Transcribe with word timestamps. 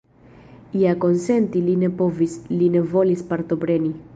Ja 0.83 0.93
konsenti 1.03 1.63
li 1.67 1.77
ne 1.83 1.91
povis, 2.01 2.35
li 2.57 2.71
ne 2.79 2.85
volis 2.95 3.25
partopreni. 3.35 3.97